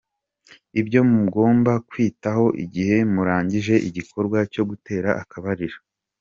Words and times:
Ibyo 0.79 1.01
mugomba 1.11 1.71
kwitaho 1.89 2.45
igihe 2.63 2.97
murangije 3.13 3.75
igikorwa 3.87 4.37
cyo 4.53 4.63
gutera 4.69 5.09
akabariro. 5.23 5.77